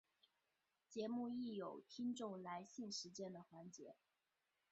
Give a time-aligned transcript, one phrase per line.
[0.89, 3.95] 节目亦有听众来信时间的环节。